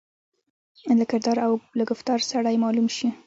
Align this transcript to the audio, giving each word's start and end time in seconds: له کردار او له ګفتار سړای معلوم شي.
له 0.99 1.05
کردار 1.11 1.37
او 1.47 1.53
له 1.77 1.83
ګفتار 1.91 2.19
سړای 2.29 2.55
معلوم 2.63 2.87
شي. 2.97 3.07